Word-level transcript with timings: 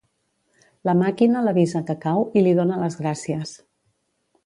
La 0.89 0.95
màquina 1.01 1.45
l'avisa 1.47 1.83
que 1.91 1.97
cau 2.07 2.25
i 2.43 2.47
li 2.49 2.57
dóna 2.61 2.83
les 2.85 3.01
gràcies. 3.05 3.57